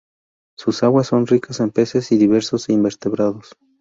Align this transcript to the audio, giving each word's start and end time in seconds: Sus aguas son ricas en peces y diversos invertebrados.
Sus 0.57 0.81
aguas 0.81 1.05
son 1.05 1.27
ricas 1.27 1.59
en 1.59 1.69
peces 1.69 2.11
y 2.11 2.17
diversos 2.17 2.69
invertebrados. 2.69 3.55